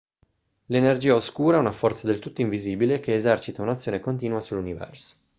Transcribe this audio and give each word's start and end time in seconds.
l'energia 0.65 1.13
oscura 1.13 1.57
è 1.57 1.59
una 1.59 1.71
forza 1.71 2.07
del 2.07 2.17
tutto 2.17 2.41
invisibile 2.41 2.99
che 2.99 3.13
esercita 3.13 3.61
un'azione 3.61 3.99
continua 3.99 4.41
sull'universo 4.41 5.13